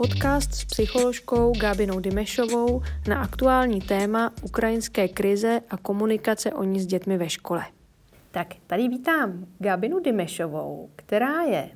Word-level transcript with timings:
podcast 0.00 0.54
s 0.54 0.64
psycholožkou 0.64 1.52
Gábinou 1.60 2.00
Dimešovou 2.00 2.82
na 3.08 3.22
aktuální 3.22 3.80
téma 3.80 4.32
ukrajinské 4.42 5.08
krize 5.08 5.60
a 5.70 5.76
komunikace 5.76 6.52
o 6.52 6.64
ní 6.64 6.80
s 6.80 6.86
dětmi 6.86 7.18
ve 7.18 7.28
škole. 7.28 7.64
Tak 8.30 8.46
tady 8.66 8.88
vítám 8.88 9.46
Gábinu 9.58 10.00
Dimešovou, 10.00 10.90
která 10.96 11.42
je 11.42 11.70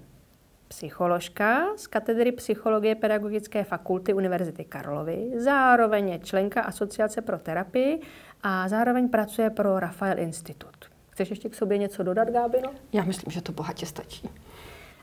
psycholožka 0.69 1.77
z 1.77 1.87
katedry 1.87 2.33
psychologie 2.33 2.95
Pedagogické 2.95 3.65
fakulty 3.65 4.15
Univerzity 4.15 4.65
Karlovy, 4.65 5.31
zároveň 5.37 6.09
je 6.09 6.19
členka 6.19 6.63
Asociace 6.63 7.23
pro 7.23 7.39
terapii 7.39 8.01
a 8.43 8.69
zároveň 8.69 9.09
pracuje 9.09 9.51
pro 9.51 9.81
Rafael 9.81 10.19
Institut. 10.19 10.77
Chceš 11.11 11.31
ještě 11.31 11.49
k 11.49 11.55
sobě 11.55 11.79
něco 11.79 12.03
dodat, 12.03 12.29
Gábino? 12.29 12.71
Já 12.93 13.05
myslím, 13.05 13.33
že 13.33 13.43
to 13.43 13.53
bohatě 13.53 13.87
stačí. 13.87 14.31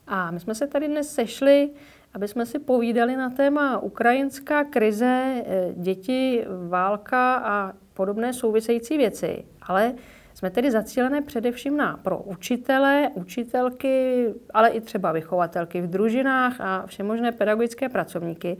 A 0.07 0.31
my 0.31 0.39
jsme 0.39 0.55
se 0.55 0.67
tady 0.67 0.87
dnes 0.87 1.13
sešli, 1.13 1.69
aby 2.13 2.27
jsme 2.27 2.45
si 2.45 2.59
povídali 2.59 3.15
na 3.15 3.29
téma 3.29 3.79
ukrajinská 3.79 4.63
krize, 4.63 5.43
eh, 5.45 5.73
děti, 5.75 6.45
válka 6.67 7.35
a 7.35 7.73
podobné 7.93 8.33
související 8.33 8.97
věci. 8.97 9.45
Ale 9.61 9.93
jsme 10.33 10.49
tedy 10.49 10.71
zacílené 10.71 11.21
především 11.21 11.77
na 11.77 11.97
pro 11.97 12.17
učitele, 12.17 13.09
učitelky, 13.13 14.25
ale 14.53 14.69
i 14.69 14.81
třeba 14.81 15.11
vychovatelky 15.11 15.81
v 15.81 15.87
družinách 15.87 16.61
a 16.61 16.85
všemožné 16.85 17.31
pedagogické 17.31 17.89
pracovníky. 17.89 18.57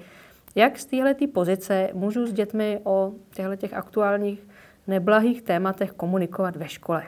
Jak 0.55 0.80
z 0.80 0.86
této 0.86 1.27
pozice 1.27 1.89
můžu 1.94 2.25
s 2.25 2.33
dětmi 2.33 2.80
o 2.83 3.13
těchto 3.33 3.75
aktuálních 3.77 4.47
neblahých 4.88 5.41
tématech 5.41 5.91
komunikovat 5.91 6.55
ve 6.55 6.67
škole? 6.67 7.03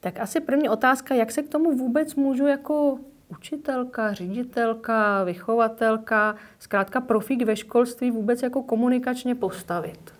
Tak 0.00 0.20
asi 0.20 0.40
první 0.40 0.68
otázka, 0.68 1.14
jak 1.14 1.32
se 1.32 1.42
k 1.42 1.48
tomu 1.48 1.76
vůbec 1.76 2.14
můžu 2.14 2.46
jako 2.46 2.98
učitelka, 3.30 4.12
ředitelka, 4.12 5.24
vychovatelka, 5.24 6.34
zkrátka 6.58 7.00
profík 7.00 7.42
ve 7.42 7.56
školství 7.56 8.10
vůbec 8.10 8.42
jako 8.42 8.62
komunikačně 8.62 9.34
postavit? 9.34 10.14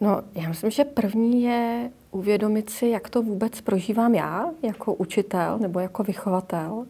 No, 0.00 0.22
já 0.34 0.48
myslím, 0.48 0.70
že 0.70 0.84
první 0.84 1.42
je 1.42 1.90
uvědomit 2.10 2.70
si, 2.70 2.86
jak 2.86 3.10
to 3.10 3.22
vůbec 3.22 3.60
prožívám 3.60 4.14
já 4.14 4.50
jako 4.62 4.94
učitel 4.94 5.58
nebo 5.58 5.80
jako 5.80 6.02
vychovatel. 6.02 6.86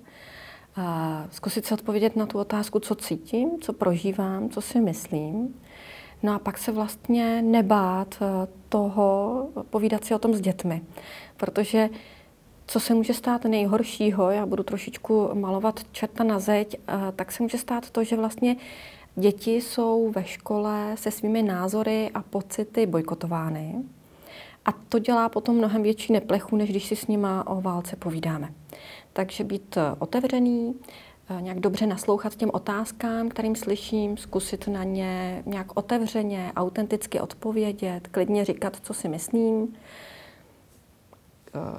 A 0.77 1.27
zkusit 1.31 1.67
se 1.67 1.75
odpovědět 1.75 2.17
na 2.17 2.27
tu 2.27 2.39
otázku, 2.39 2.79
co 2.79 2.95
cítím, 2.95 3.51
co 3.61 3.73
prožívám, 3.73 4.49
co 4.49 4.61
si 4.61 4.81
myslím. 4.81 5.55
No 6.23 6.35
a 6.35 6.39
pak 6.39 6.59
se 6.59 6.73
vlastně 6.73 7.43
nebát 7.43 8.15
eh, 8.21 8.49
toho 8.69 9.49
povídat 9.71 10.05
si 10.05 10.15
o 10.15 10.19
tom 10.19 10.35
s 10.35 10.41
dětmi. 10.41 10.83
Protože 11.37 11.89
co 12.73 12.81
se 12.81 12.95
může 12.95 13.15
stát 13.15 13.45
nejhoršího, 13.45 14.31
já 14.31 14.47
budu 14.47 14.63
trošičku 14.63 15.31
malovat 15.35 15.81
čerta 15.93 16.25
na 16.25 16.39
zeď, 16.39 16.77
eh, 16.89 17.13
tak 17.17 17.33
se 17.33 17.43
může 17.43 17.59
stát 17.59 17.91
to, 17.91 18.05
že 18.05 18.17
vlastně 18.17 18.57
děti 19.17 19.55
jsou 19.55 20.11
ve 20.15 20.25
škole 20.25 20.95
se 20.95 21.11
svými 21.11 21.43
názory 21.43 22.11
a 22.15 22.23
pocity 22.23 22.87
bojkotovány. 22.87 23.75
A 24.65 24.73
to 24.73 24.99
dělá 24.99 25.29
potom 25.29 25.57
mnohem 25.57 25.83
větší 25.83 26.13
neplechu, 26.13 26.57
než 26.57 26.71
když 26.71 26.87
si 26.87 26.97
s 26.97 27.07
nima 27.07 27.47
o 27.47 27.61
válce 27.61 27.97
povídáme. 27.97 28.53
Takže 29.13 29.45
být 29.45 29.79
otevřený, 29.99 30.75
eh, 31.31 31.43
nějak 31.43 31.61
dobře 31.61 31.87
naslouchat 31.87 32.35
těm 32.35 32.51
otázkám, 32.53 33.29
kterým 33.29 33.57
slyším, 33.57 34.17
zkusit 34.17 34.69
na 34.69 34.85
ně 34.85 35.43
nějak 35.47 35.67
otevřeně, 35.75 36.53
autenticky 36.57 37.21
odpovědět, 37.21 38.09
klidně 38.09 38.45
říkat, 38.45 38.77
co 38.83 38.95
si 38.95 39.09
myslím, 39.09 39.69
eh, 39.75 39.79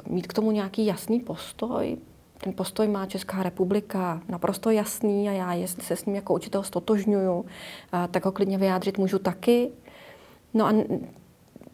mít 0.09 0.27
k 0.27 0.33
tomu 0.33 0.52
nějaký 0.52 0.85
jasný 0.85 1.19
postoj. 1.19 1.97
Ten 2.43 2.53
postoj 2.53 2.88
má 2.88 3.05
Česká 3.05 3.43
republika 3.43 4.21
naprosto 4.29 4.69
jasný 4.69 5.29
a 5.29 5.31
já, 5.31 5.67
se 5.67 5.95
s 5.95 6.05
ním 6.05 6.16
jako 6.16 6.33
učitel 6.33 6.63
stotožňuju, 6.63 7.45
eh, 7.94 8.07
tak 8.11 8.25
ho 8.25 8.31
klidně 8.31 8.57
vyjádřit 8.57 8.97
můžu 8.97 9.19
taky. 9.19 9.71
No 10.53 10.66
a 10.66 10.73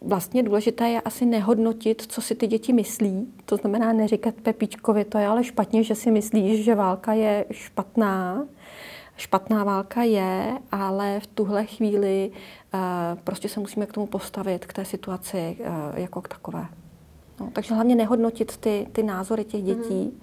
vlastně 0.01 0.43
důležité 0.43 0.89
je 0.89 1.01
asi 1.01 1.25
nehodnotit, 1.25 2.01
co 2.01 2.21
si 2.21 2.35
ty 2.35 2.47
děti 2.47 2.73
myslí. 2.73 3.33
To 3.45 3.57
znamená 3.57 3.93
neříkat 3.93 4.35
Pepičkovi, 4.35 5.05
to 5.05 5.17
je 5.17 5.27
ale 5.27 5.43
špatně, 5.43 5.83
že 5.83 5.95
si 5.95 6.11
myslíš, 6.11 6.63
že 6.63 6.75
válka 6.75 7.13
je 7.13 7.45
špatná. 7.51 8.45
Špatná 9.17 9.63
válka 9.63 10.03
je, 10.03 10.57
ale 10.71 11.19
v 11.19 11.27
tuhle 11.27 11.65
chvíli 11.65 12.31
uh, 12.73 12.79
prostě 13.23 13.49
se 13.49 13.59
musíme 13.59 13.85
k 13.85 13.93
tomu 13.93 14.07
postavit, 14.07 14.65
k 14.65 14.73
té 14.73 14.85
situaci 14.85 15.57
uh, 15.59 15.65
jako 15.99 16.21
k 16.21 16.27
takové. 16.27 16.65
No, 17.39 17.49
takže 17.53 17.73
hlavně 17.73 17.95
nehodnotit 17.95 18.57
ty, 18.57 18.87
ty 18.91 19.03
názory 19.03 19.43
těch 19.43 19.63
dětí. 19.63 20.03
Mm. 20.03 20.21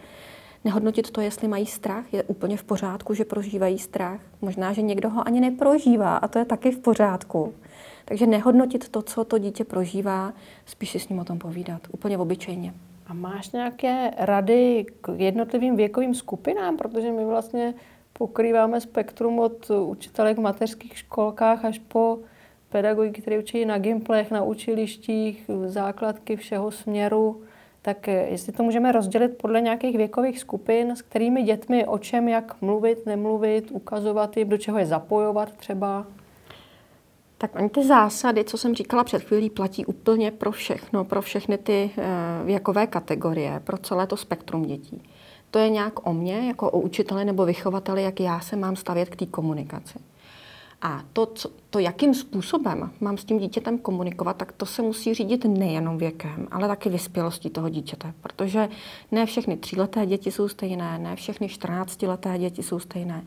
Nehodnotit 0.64 1.10
to, 1.10 1.20
jestli 1.20 1.48
mají 1.48 1.66
strach, 1.66 2.14
je 2.14 2.22
úplně 2.22 2.56
v 2.56 2.64
pořádku, 2.64 3.14
že 3.14 3.24
prožívají 3.24 3.78
strach. 3.78 4.20
Možná, 4.42 4.72
že 4.72 4.82
někdo 4.82 5.10
ho 5.10 5.26
ani 5.26 5.40
neprožívá 5.40 6.16
a 6.16 6.28
to 6.28 6.38
je 6.38 6.44
taky 6.44 6.70
v 6.70 6.78
pořádku. 6.78 7.54
Takže 8.04 8.26
nehodnotit 8.26 8.88
to, 8.88 9.02
co 9.02 9.24
to 9.24 9.38
dítě 9.38 9.64
prožívá, 9.64 10.32
spíš 10.66 10.90
si 10.90 10.98
s 10.98 11.08
ním 11.08 11.18
o 11.18 11.24
tom 11.24 11.38
povídat, 11.38 11.82
úplně 11.92 12.18
obyčejně. 12.18 12.74
A 13.06 13.14
máš 13.14 13.50
nějaké 13.50 14.10
rady 14.16 14.86
k 15.00 15.12
jednotlivým 15.16 15.76
věkovým 15.76 16.14
skupinám, 16.14 16.76
protože 16.76 17.12
my 17.12 17.24
vlastně 17.24 17.74
pokrýváme 18.12 18.80
spektrum 18.80 19.38
od 19.38 19.70
učitelek 19.70 20.38
v 20.38 20.40
mateřských 20.40 20.98
školkách 20.98 21.64
až 21.64 21.78
po 21.78 22.18
pedagogy, 22.68 23.10
kteří 23.10 23.38
učí 23.38 23.64
na 23.64 23.78
gimplech, 23.78 24.30
na 24.30 24.42
učilištích, 24.42 25.50
základky 25.66 26.36
všeho 26.36 26.70
směru. 26.70 27.42
Tak 27.82 28.06
jestli 28.06 28.52
to 28.52 28.62
můžeme 28.62 28.92
rozdělit 28.92 29.28
podle 29.28 29.60
nějakých 29.60 29.96
věkových 29.96 30.38
skupin, 30.38 30.96
s 30.96 31.02
kterými 31.02 31.42
dětmi 31.42 31.86
o 31.86 31.98
čem, 31.98 32.28
jak 32.28 32.62
mluvit, 32.62 33.06
nemluvit, 33.06 33.70
ukazovat 33.70 34.36
jim, 34.36 34.48
do 34.48 34.58
čeho 34.58 34.78
je 34.78 34.86
zapojovat 34.86 35.52
třeba? 35.56 36.06
Tak 37.38 37.56
oni 37.56 37.68
ty 37.68 37.84
zásady, 37.84 38.44
co 38.44 38.58
jsem 38.58 38.74
říkala 38.74 39.04
před 39.04 39.22
chvílí, 39.22 39.50
platí 39.50 39.86
úplně 39.86 40.30
pro 40.30 40.52
všechno, 40.52 41.04
pro 41.04 41.22
všechny 41.22 41.58
ty 41.58 41.90
eh, 41.98 42.04
věkové 42.44 42.86
kategorie, 42.86 43.60
pro 43.64 43.78
celé 43.78 44.06
to 44.06 44.16
spektrum 44.16 44.62
dětí. 44.62 45.02
To 45.50 45.58
je 45.58 45.70
nějak 45.70 46.06
o 46.06 46.12
mně, 46.12 46.46
jako 46.46 46.70
o 46.70 46.80
učiteli 46.80 47.24
nebo 47.24 47.44
vychovateli, 47.44 48.02
jak 48.02 48.20
já 48.20 48.40
se 48.40 48.56
mám 48.56 48.76
stavět 48.76 49.08
k 49.08 49.16
té 49.16 49.26
komunikaci. 49.26 49.98
A 50.82 51.02
to, 51.12 51.26
co, 51.26 51.50
to, 51.70 51.78
jakým 51.78 52.14
způsobem 52.14 52.90
mám 53.00 53.18
s 53.18 53.24
tím 53.24 53.38
dítětem 53.38 53.78
komunikovat, 53.78 54.36
tak 54.36 54.52
to 54.52 54.66
se 54.66 54.82
musí 54.82 55.14
řídit 55.14 55.44
nejenom 55.44 55.98
věkem, 55.98 56.48
ale 56.50 56.68
taky 56.68 56.88
vyspělostí 56.88 57.50
toho 57.50 57.68
dítěte. 57.68 58.12
Protože 58.20 58.68
ne 59.12 59.26
všechny 59.26 59.56
tříleté 59.56 60.06
děti 60.06 60.30
jsou 60.30 60.48
stejné, 60.48 60.98
ne 60.98 61.16
všechny 61.16 61.46
14-leté 61.46 62.38
děti 62.38 62.62
jsou 62.62 62.78
stejné. 62.78 63.24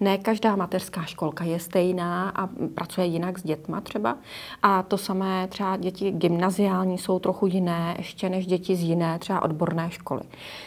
Ne 0.00 0.18
každá 0.18 0.56
mateřská 0.56 1.02
školka 1.04 1.44
je 1.44 1.60
stejná 1.60 2.28
a 2.28 2.48
pracuje 2.74 3.06
jinak 3.06 3.38
s 3.38 3.42
dětma 3.42 3.80
třeba. 3.80 4.18
A 4.62 4.82
to 4.82 4.98
samé 4.98 5.48
třeba 5.48 5.76
děti 5.76 6.10
gymnaziální 6.10 6.98
jsou 6.98 7.18
trochu 7.18 7.46
jiné 7.46 7.94
ještě 7.98 8.28
než 8.28 8.46
děti 8.46 8.76
z 8.76 8.82
jiné 8.82 9.18
třeba 9.18 9.42
odborné 9.42 9.90
školy. 9.90 10.22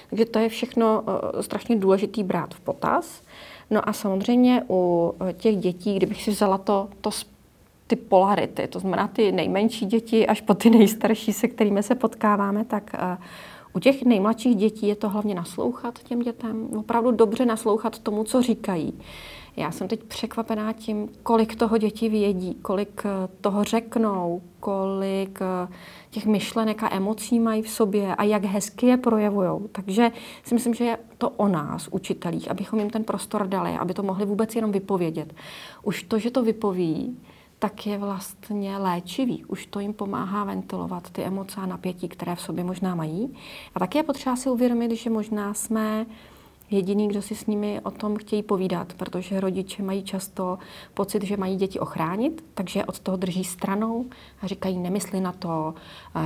Takže 0.09 0.25
to 0.25 0.40
je 0.40 0.50
všechno 0.50 1.01
uh, 1.01 1.41
strašně 1.41 1.75
důležitý 1.75 2.24
brát 2.24 2.53
v 2.53 2.59
potaz. 2.59 3.22
No 3.70 3.90
a 3.90 3.94
samozřejmě 3.94 4.64
u 4.70 5.14
těch 5.38 5.58
dětí, 5.58 5.96
kdybych 5.96 6.24
si 6.24 6.31
vzala 6.31 6.58
to, 6.58 6.90
to 7.02 7.09
ty 7.88 7.96
polarity, 7.96 8.68
to 8.68 8.80
znamená 8.80 9.08
ty 9.08 9.31
nejmenší 9.31 9.86
děti 9.86 10.28
až 10.28 10.42
po 10.42 10.53
ty 10.53 10.70
nejstarší, 10.70 11.34
se 11.34 11.48
kterými 11.48 11.84
se 11.84 11.96
potkáváme, 11.96 12.66
tak 12.66 12.92
uh, 12.94 13.25
u 13.75 13.80
těch 13.80 14.03
nejmladších 14.06 14.56
dětí 14.56 14.88
je 14.88 14.96
to 14.96 15.09
hlavně 15.09 15.36
naslouchat 15.36 16.00
těm 16.03 16.19
dětem, 16.19 16.69
opravdu 16.78 17.12
dobře 17.12 17.46
naslouchat 17.46 18.00
tomu, 18.00 18.24
co 18.24 18.41
říkají. 18.41 18.94
Já 19.58 19.72
jsem 19.72 19.88
teď 19.88 20.03
překvapená 20.03 20.74
tím, 20.74 21.09
kolik 21.24 21.56
toho 21.56 21.78
děti 21.78 22.09
vědí, 22.09 22.56
kolik 22.62 23.02
eh, 23.06 23.09
toho 23.41 23.63
řeknou, 23.63 24.41
kolik 24.59 25.40
eh, 25.41 25.74
těch 26.09 26.25
myšlenek 26.25 26.84
a 26.84 26.96
emocí 26.96 27.40
mají 27.40 27.62
v 27.62 27.69
sobě 27.69 28.16
a 28.16 28.24
jak 28.24 28.46
hezky 28.46 28.86
je 28.86 28.97
projevují. 28.97 29.62
Takže 29.72 30.12
si 30.44 30.53
myslím, 30.53 30.74
že 30.74 30.84
je 30.84 30.97
to 31.18 31.30
o 31.30 31.47
nás, 31.47 31.88
učitelích, 31.92 32.52
abychom 32.52 32.80
jim 32.80 32.90
ten 32.90 33.03
prostor 33.03 33.48
dali, 33.48 33.72
aby 33.72 33.94
to 33.94 34.04
mohli 34.04 34.25
vůbec 34.25 34.56
jenom 34.56 34.72
vypovědět. 34.72 35.33
Už 35.83 36.04
to, 36.04 36.19
že 36.19 36.31
to 36.31 36.44
vypoví, 36.44 37.18
tak 37.65 37.88
je 37.88 37.97
vlastně 37.97 38.77
léčivý. 38.77 39.45
Už 39.45 39.65
to 39.65 39.79
jim 39.79 39.94
pomáhá 39.94 40.44
ventilovat 40.44 41.09
ty 41.09 41.23
emoce 41.23 41.62
a 41.62 41.65
napětí, 41.65 42.07
které 42.07 42.35
v 42.35 42.41
sobě 42.41 42.63
možná 42.63 42.95
mají. 42.95 43.33
A 43.75 43.79
taky 43.79 43.97
je 43.97 44.03
potřeba 44.03 44.35
si 44.35 44.50
uvědomit, 44.50 44.91
že 44.91 45.09
možná 45.09 45.53
jsme 45.53 46.06
jediný, 46.71 47.07
kdo 47.07 47.21
si 47.21 47.35
s 47.35 47.45
nimi 47.45 47.81
o 47.83 47.91
tom 47.91 48.15
chtějí 48.15 48.44
povídat, 48.44 48.94
protože 48.94 49.39
rodiče 49.39 49.83
mají 49.83 50.03
často 50.03 50.57
pocit, 50.94 51.23
že 51.23 51.38
mají 51.38 51.56
děti 51.56 51.79
ochránit, 51.79 52.45
takže 52.53 52.85
od 52.85 53.00
toho 53.00 53.17
drží 53.17 53.44
stranou 53.44 54.06
a 54.41 54.47
říkají, 54.47 54.77
nemysli 54.77 55.21
na 55.21 55.31
to, 55.31 55.73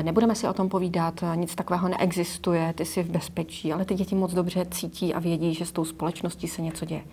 nebudeme 0.02 0.36
si 0.36 0.48
o 0.48 0.54
tom 0.54 0.70
povídat, 0.70 1.24
nic 1.36 1.56
takového 1.56 1.90
neexistuje, 1.90 2.74
ty 2.78 2.86
jsi 2.86 3.04
v 3.04 3.10
bezpečí, 3.10 3.74
ale 3.74 3.86
ty 3.86 3.96
děti 3.96 4.16
moc 4.16 4.34
dobře 4.34 4.66
cítí 4.72 5.14
a 5.14 5.20
vědí, 5.20 5.54
že 5.54 5.66
s 5.66 5.72
tou 5.72 5.86
společností 5.86 6.48
se 6.48 6.62
něco 6.62 6.86
děje. 6.86 7.04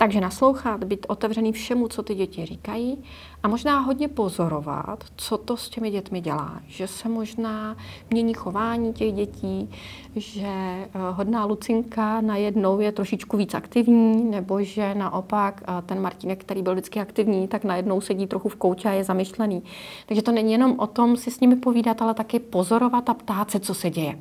Takže 0.00 0.20
naslouchat, 0.20 0.84
být 0.84 1.06
otevřený 1.08 1.52
všemu, 1.52 1.88
co 1.88 2.02
ty 2.02 2.14
děti 2.14 2.46
říkají 2.46 2.98
a 3.42 3.48
možná 3.48 3.80
hodně 3.80 4.08
pozorovat, 4.08 5.04
co 5.16 5.38
to 5.38 5.56
s 5.56 5.68
těmi 5.68 5.90
dětmi 5.90 6.20
dělá. 6.20 6.60
Že 6.66 6.86
se 6.86 7.08
možná 7.08 7.76
mění 8.10 8.34
chování 8.34 8.92
těch 8.92 9.12
dětí, 9.12 9.70
že 10.16 10.46
eh, 10.46 10.88
hodná 11.12 11.44
Lucinka 11.44 12.20
najednou 12.20 12.80
je 12.80 12.92
trošičku 12.92 13.36
víc 13.36 13.54
aktivní, 13.54 14.24
nebo 14.24 14.62
že 14.62 14.94
naopak 14.94 15.62
eh, 15.62 15.82
ten 15.86 16.00
Martinek, 16.00 16.40
který 16.40 16.62
byl 16.62 16.72
vždycky 16.72 17.00
aktivní, 17.00 17.48
tak 17.48 17.64
najednou 17.64 18.00
sedí 18.00 18.26
trochu 18.26 18.48
v 18.48 18.56
koutě 18.56 18.88
a 18.88 18.92
je 18.92 19.04
zamyšlený. 19.04 19.62
Takže 20.06 20.22
to 20.22 20.32
není 20.32 20.52
jenom 20.52 20.78
o 20.78 20.86
tom 20.86 21.16
si 21.16 21.30
s 21.30 21.40
nimi 21.40 21.56
povídat, 21.56 22.02
ale 22.02 22.14
taky 22.14 22.38
pozorovat 22.38 23.08
a 23.08 23.14
ptát 23.14 23.50
se, 23.50 23.60
co 23.60 23.74
se 23.74 23.90
děje. 23.90 24.18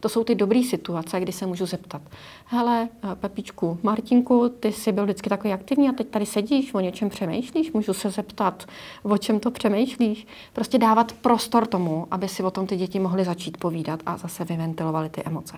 To 0.00 0.08
jsou 0.08 0.24
ty 0.24 0.34
dobré 0.34 0.62
situace, 0.62 1.20
kdy 1.20 1.32
se 1.32 1.46
můžu 1.46 1.66
zeptat. 1.66 2.02
Hele, 2.44 2.88
eh, 3.04 3.14
Pepičku, 3.14 3.78
Martinku, 3.82 4.48
ty 4.48 4.72
jsi 4.72 4.92
byl 4.92 5.04
vždycky 5.04 5.28
takový 5.28 5.52
aktivní 5.52 5.88
a 5.88 5.92
teď 5.92 6.08
tady 6.08 6.26
sedíš, 6.26 6.74
o 6.74 6.80
něčem 6.80 7.08
přemýšlíš, 7.08 7.72
můžu 7.72 7.94
se 7.94 8.10
zeptat, 8.10 8.59
o 9.02 9.18
čem 9.18 9.40
to 9.40 9.50
přemýšlíš. 9.50 10.26
Prostě 10.52 10.78
dávat 10.78 11.12
prostor 11.12 11.66
tomu, 11.66 12.06
aby 12.10 12.28
si 12.28 12.42
o 12.42 12.50
tom 12.50 12.66
ty 12.66 12.76
děti 12.76 12.98
mohly 12.98 13.24
začít 13.24 13.56
povídat 13.56 14.00
a 14.06 14.16
zase 14.16 14.44
vyventilovali 14.44 15.08
ty 15.08 15.22
emoce. 15.24 15.56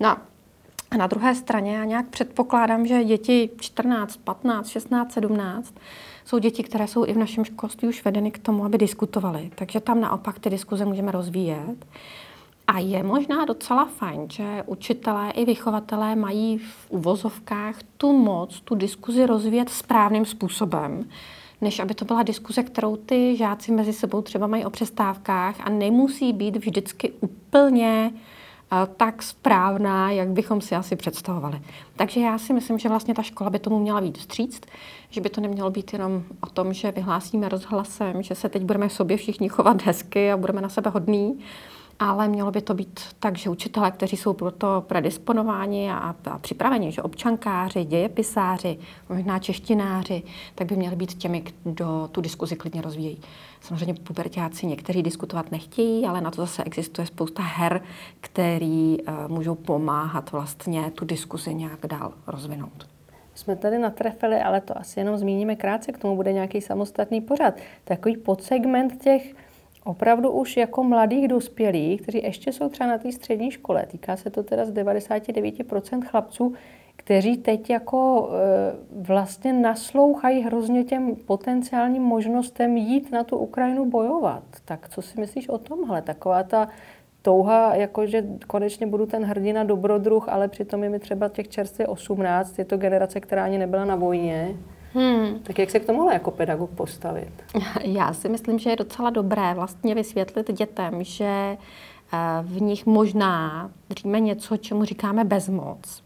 No 0.00 0.16
a 0.90 0.96
na 0.96 1.06
druhé 1.06 1.34
straně 1.34 1.76
já 1.76 1.84
nějak 1.84 2.08
předpokládám, 2.08 2.86
že 2.86 3.04
děti 3.04 3.50
14, 3.60 4.16
15, 4.16 4.68
16, 4.68 5.12
17 5.12 5.74
jsou 6.24 6.38
děti, 6.38 6.62
které 6.62 6.88
jsou 6.88 7.06
i 7.06 7.12
v 7.12 7.18
našem 7.18 7.44
školství 7.44 7.88
už 7.88 8.04
vedeny 8.04 8.30
k 8.30 8.38
tomu, 8.38 8.64
aby 8.64 8.78
diskutovali. 8.78 9.50
Takže 9.54 9.80
tam 9.80 10.00
naopak 10.00 10.38
ty 10.38 10.50
diskuze 10.50 10.84
můžeme 10.84 11.12
rozvíjet. 11.12 11.86
A 12.66 12.78
je 12.78 13.02
možná 13.02 13.44
docela 13.44 13.84
fajn, 13.84 14.26
že 14.30 14.62
učitelé 14.66 15.30
i 15.30 15.44
vychovatelé 15.44 16.16
mají 16.16 16.58
v 16.58 16.86
uvozovkách 16.88 17.76
tu 17.96 18.12
moc, 18.12 18.60
tu 18.60 18.74
diskuzi 18.74 19.26
rozvíjet 19.26 19.70
správným 19.70 20.24
způsobem, 20.24 21.08
než 21.60 21.78
aby 21.78 21.94
to 21.94 22.04
byla 22.04 22.22
diskuze, 22.22 22.62
kterou 22.62 22.96
ty 22.96 23.36
žáci 23.36 23.72
mezi 23.72 23.92
sebou 23.92 24.22
třeba 24.22 24.46
mají 24.46 24.64
o 24.64 24.70
přestávkách 24.70 25.56
a 25.60 25.70
nemusí 25.70 26.32
být 26.32 26.56
vždycky 26.56 27.12
úplně 27.20 28.12
eh, 28.12 28.76
tak 28.96 29.22
správná, 29.22 30.10
jak 30.10 30.28
bychom 30.28 30.60
si 30.60 30.74
asi 30.74 30.96
představovali. 30.96 31.60
Takže 31.96 32.20
já 32.20 32.38
si 32.38 32.52
myslím, 32.52 32.78
že 32.78 32.88
vlastně 32.88 33.14
ta 33.14 33.22
škola 33.22 33.50
by 33.50 33.58
tomu 33.58 33.78
měla 33.78 34.00
být 34.00 34.18
vstříct, 34.18 34.66
že 35.10 35.20
by 35.20 35.28
to 35.28 35.40
nemělo 35.40 35.70
být 35.70 35.92
jenom 35.92 36.22
o 36.40 36.46
tom, 36.46 36.72
že 36.72 36.92
vyhlásíme 36.92 37.48
rozhlasem, 37.48 38.22
že 38.22 38.34
se 38.34 38.48
teď 38.48 38.62
budeme 38.62 38.90
sobě 38.90 39.16
všichni 39.16 39.48
chovat 39.48 39.82
hezky 39.82 40.32
a 40.32 40.36
budeme 40.36 40.60
na 40.60 40.68
sebe 40.68 40.90
hodní, 40.90 41.38
ale 41.98 42.28
mělo 42.28 42.50
by 42.50 42.60
to 42.60 42.74
být 42.74 43.00
tak, 43.20 43.38
že 43.38 43.50
učitelé, 43.50 43.90
kteří 43.90 44.16
jsou 44.16 44.32
pro 44.32 44.50
to 44.50 44.84
predisponováni 44.86 45.90
a, 45.90 46.14
a 46.30 46.38
připraveni, 46.38 46.92
že 46.92 47.02
občankáři, 47.02 47.84
dějepisáři, 47.84 48.78
možná 49.08 49.38
češtináři, 49.38 50.22
tak 50.54 50.66
by 50.66 50.76
měli 50.76 50.96
být 50.96 51.14
těmi, 51.14 51.44
kdo 51.64 52.08
tu 52.12 52.20
diskuzi 52.20 52.56
klidně 52.56 52.82
rozvíjí. 52.82 53.20
Samozřejmě 53.60 53.94
pubertáci 53.94 54.66
někteří 54.66 55.02
diskutovat 55.02 55.52
nechtějí, 55.52 56.06
ale 56.06 56.20
na 56.20 56.30
to 56.30 56.42
zase 56.42 56.64
existuje 56.64 57.06
spousta 57.06 57.42
her, 57.42 57.82
který 58.20 58.96
uh, 59.00 59.28
můžou 59.28 59.54
pomáhat 59.54 60.32
vlastně 60.32 60.90
tu 60.90 61.04
diskuzi 61.04 61.54
nějak 61.54 61.86
dál 61.86 62.12
rozvinout 62.26 62.86
jsme 63.38 63.56
tady 63.56 63.78
natrefili, 63.78 64.36
ale 64.36 64.60
to 64.60 64.78
asi 64.78 65.00
jenom 65.00 65.16
zmíníme 65.16 65.56
krátce, 65.56 65.92
k 65.92 65.98
tomu 65.98 66.16
bude 66.16 66.32
nějaký 66.32 66.60
samostatný 66.60 67.20
pořad. 67.20 67.54
Takový 67.84 68.16
podsegment 68.16 69.02
těch 69.02 69.34
opravdu 69.86 70.30
už 70.30 70.56
jako 70.56 70.84
mladých 70.84 71.28
dospělých, 71.28 72.02
kteří 72.02 72.22
ještě 72.22 72.52
jsou 72.52 72.68
třeba 72.68 72.90
na 72.90 72.98
té 72.98 73.12
střední 73.12 73.50
škole, 73.50 73.86
týká 73.86 74.16
se 74.16 74.30
to 74.30 74.42
teda 74.42 74.64
z 74.64 74.72
99% 74.72 76.04
chlapců, 76.04 76.54
kteří 76.96 77.36
teď 77.36 77.70
jako 77.70 78.30
e, 78.30 79.02
vlastně 79.02 79.52
naslouchají 79.52 80.42
hrozně 80.42 80.84
těm 80.84 81.16
potenciálním 81.16 82.02
možnostem 82.02 82.76
jít 82.76 83.12
na 83.12 83.24
tu 83.24 83.36
Ukrajinu 83.36 83.84
bojovat. 83.84 84.42
Tak 84.64 84.88
co 84.88 85.02
si 85.02 85.20
myslíš 85.20 85.48
o 85.48 85.58
tomhle? 85.58 86.02
Taková 86.02 86.42
ta 86.42 86.68
touha, 87.22 87.74
jako 87.74 88.06
že 88.06 88.24
konečně 88.46 88.86
budu 88.86 89.06
ten 89.06 89.24
hrdina 89.24 89.64
dobrodruh, 89.64 90.28
ale 90.28 90.48
přitom 90.48 90.82
je 90.82 90.88
mi 90.88 90.98
třeba 90.98 91.28
těch 91.28 91.48
čerstvě 91.48 91.86
18, 91.86 92.58
je 92.58 92.64
to 92.64 92.76
generace, 92.76 93.20
která 93.20 93.44
ani 93.44 93.58
nebyla 93.58 93.84
na 93.84 93.96
vojně. 93.96 94.56
Hmm. 94.96 95.38
Tak 95.42 95.58
jak 95.58 95.70
se 95.70 95.80
k 95.80 95.86
tomu 95.86 96.10
jako 96.10 96.30
pedagog 96.30 96.70
postavit? 96.70 97.32
Já 97.82 98.12
si 98.12 98.28
myslím, 98.28 98.58
že 98.58 98.70
je 98.70 98.76
docela 98.76 99.10
dobré 99.10 99.54
vlastně 99.54 99.94
vysvětlit 99.94 100.52
dětem, 100.52 101.04
že 101.04 101.24
eh, 101.26 101.58
v 102.42 102.62
nich 102.62 102.86
možná 102.86 103.70
dříme 103.90 104.20
něco, 104.20 104.56
čemu 104.56 104.84
říkáme 104.84 105.24
bezmoc. 105.24 106.02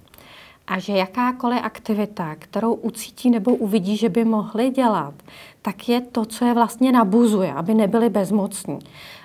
A 0.66 0.78
že 0.78 0.92
jakákoliv 0.92 1.60
aktivita, 1.62 2.34
kterou 2.38 2.74
ucítí 2.74 3.30
nebo 3.30 3.54
uvidí, 3.54 3.96
že 3.96 4.08
by 4.08 4.24
mohli 4.24 4.70
dělat, 4.70 5.14
tak 5.62 5.88
je 5.88 6.00
to, 6.00 6.24
co 6.24 6.44
je 6.44 6.54
vlastně 6.54 6.92
nabuzuje, 6.92 7.52
aby 7.52 7.74
nebyli 7.74 8.08
bezmocní. 8.08 8.78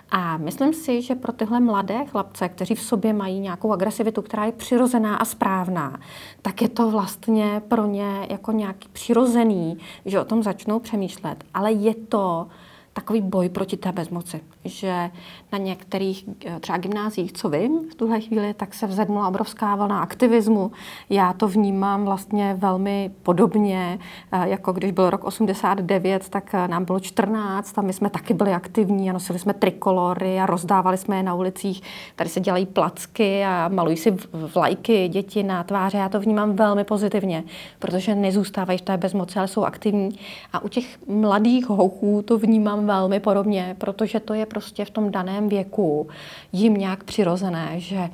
A 0.09 0.37
myslím 0.37 0.73
si, 0.73 1.01
že 1.01 1.15
pro 1.15 1.31
tyhle 1.31 1.59
mladé 1.59 2.05
chlapce, 2.05 2.49
kteří 2.49 2.75
v 2.75 2.81
sobě 2.81 3.13
mají 3.13 3.39
nějakou 3.39 3.73
agresivitu, 3.73 4.21
která 4.21 4.45
je 4.45 4.51
přirozená 4.51 5.15
a 5.15 5.25
správná, 5.25 5.99
tak 6.41 6.61
je 6.61 6.69
to 6.69 6.91
vlastně 6.91 7.61
pro 7.67 7.85
ně 7.85 8.27
jako 8.29 8.51
nějaký 8.51 8.89
přirozený, 8.89 9.77
že 10.05 10.19
o 10.19 10.25
tom 10.25 10.43
začnou 10.43 10.79
přemýšlet. 10.79 11.43
Ale 11.53 11.71
je 11.71 11.95
to 11.95 12.47
takový 12.95 13.21
boj 13.21 13.49
proti 13.49 13.77
té 13.77 13.91
bezmoci, 13.91 14.41
že 14.65 15.11
na 15.51 15.57
některých 15.57 16.25
eh, 16.45 16.59
třeba 16.59 16.77
gymnázích, 16.77 17.33
co 17.33 17.49
vím 17.49 17.89
v 17.91 17.95
tuhle 17.95 18.21
chvíli, 18.21 18.53
tak 18.53 18.73
se 18.73 18.87
vzedmula 18.87 19.27
obrovská 19.27 19.75
vlna 19.75 19.99
aktivismu. 19.99 20.71
Já 21.09 21.33
to 21.33 21.47
vnímám 21.47 22.05
vlastně 22.05 22.53
velmi 22.59 23.11
podobně, 23.23 23.99
eh, 24.31 24.49
jako 24.49 24.73
když 24.73 24.91
byl 24.91 25.09
rok 25.09 25.23
89, 25.23 26.29
tak 26.29 26.53
eh, 26.53 26.67
nám 26.67 26.85
bylo 26.85 26.99
14 26.99 27.77
a 27.77 27.81
my 27.81 27.93
jsme 27.93 28.09
taky 28.09 28.33
byli 28.33 28.53
aktivní 28.53 29.09
a 29.09 29.13
nosili 29.13 29.39
jsme 29.39 29.53
trikolory 29.53 30.39
a 30.39 30.45
rozdávali 30.45 30.97
jsme 30.97 31.17
je 31.17 31.23
na 31.23 31.33
ulicích. 31.33 31.81
Tady 32.15 32.29
se 32.29 32.39
dělají 32.39 32.65
placky 32.65 33.43
a 33.45 33.67
malují 33.67 33.97
si 33.97 34.17
vlajky 34.55 35.07
děti 35.07 35.43
na 35.43 35.63
tváře. 35.63 35.97
Já 35.97 36.09
to 36.09 36.19
vnímám 36.19 36.55
velmi 36.55 36.83
pozitivně, 36.83 37.43
protože 37.79 38.15
nezůstávají 38.15 38.79
v 38.79 38.81
té 38.81 38.97
bezmoci, 38.97 39.39
ale 39.39 39.47
jsou 39.47 39.63
aktivní. 39.63 40.19
A 40.53 40.59
u 40.59 40.67
těch 40.67 41.07
mladých 41.07 41.69
hochů 41.69 42.21
to 42.21 42.37
vnímám 42.37 42.84
velmi 42.85 43.19
podobně, 43.19 43.75
protože 43.77 44.19
to 44.19 44.33
je 44.33 44.45
prostě 44.45 44.85
v 44.85 44.89
tom 44.89 45.11
daném 45.11 45.49
věku 45.49 46.07
jim 46.51 46.73
nějak 46.73 47.03
přirozené, 47.03 47.79
že 47.79 48.09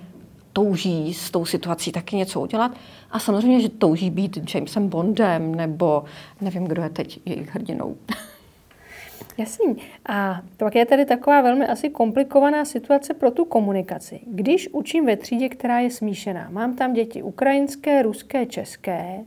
touží 0.53 1.13
s 1.13 1.31
tou 1.31 1.45
situací 1.45 1.91
taky 1.91 2.15
něco 2.15 2.41
udělat. 2.41 2.71
A 3.11 3.19
samozřejmě, 3.19 3.61
že 3.61 3.69
touží 3.69 4.09
být 4.09 4.53
Jamesem 4.55 4.89
Bondem, 4.89 5.55
nebo 5.55 6.03
nevím, 6.41 6.65
kdo 6.65 6.81
je 6.81 6.89
teď 6.89 7.19
jejich 7.25 7.55
hrdinou. 7.55 7.97
Jasný. 9.37 9.77
A 10.05 10.41
pak 10.57 10.75
je 10.75 10.85
tady 10.85 11.05
taková 11.05 11.41
velmi 11.41 11.67
asi 11.67 11.89
komplikovaná 11.89 12.65
situace 12.65 13.13
pro 13.13 13.31
tu 13.31 13.45
komunikaci. 13.45 14.19
Když 14.27 14.69
učím 14.71 15.05
ve 15.05 15.17
třídě, 15.17 15.49
která 15.49 15.79
je 15.79 15.91
smíšená, 15.91 16.49
mám 16.49 16.75
tam 16.75 16.93
děti 16.93 17.23
ukrajinské, 17.23 18.01
ruské, 18.01 18.45
české, 18.45 19.19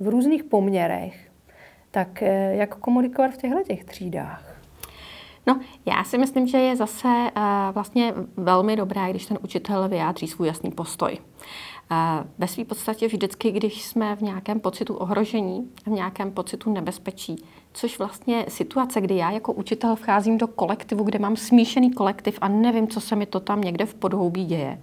v 0.00 0.08
různých 0.08 0.44
poměrech, 0.44 1.30
tak 1.90 2.22
eh, 2.22 2.54
jak 2.54 2.76
komunikovat 2.76 3.28
v 3.30 3.36
těchto 3.36 3.62
těch 3.62 3.84
třídách? 3.84 4.49
No, 5.50 5.60
já 5.86 6.04
si 6.04 6.18
myslím, 6.18 6.46
že 6.46 6.58
je 6.58 6.76
zase 6.76 7.08
uh, 7.08 7.42
vlastně 7.74 8.14
velmi 8.36 8.76
dobré, 8.76 9.10
když 9.10 9.26
ten 9.26 9.38
učitel 9.44 9.88
vyjádří 9.88 10.26
svůj 10.26 10.48
jasný 10.48 10.70
postoj. 10.70 11.18
Uh, 11.90 11.96
ve 12.38 12.48
své 12.48 12.64
podstatě 12.64 13.06
vždycky, 13.06 13.50
když 13.50 13.82
jsme 13.82 14.16
v 14.16 14.20
nějakém 14.20 14.60
pocitu 14.60 14.94
ohrožení, 14.94 15.70
v 15.86 15.90
nějakém 15.90 16.32
pocitu 16.32 16.72
nebezpečí, 16.72 17.36
což 17.72 17.98
vlastně 17.98 18.44
situace, 18.48 19.00
kdy 19.00 19.16
já 19.16 19.30
jako 19.30 19.52
učitel 19.52 19.96
vcházím 19.96 20.38
do 20.38 20.46
kolektivu, 20.46 21.04
kde 21.04 21.18
mám 21.18 21.36
smíšený 21.36 21.90
kolektiv 21.92 22.38
a 22.40 22.48
nevím, 22.48 22.88
co 22.88 23.00
se 23.00 23.16
mi 23.16 23.26
to 23.26 23.40
tam 23.40 23.60
někde 23.60 23.86
v 23.86 23.94
podhoubí 23.94 24.44
děje, 24.44 24.82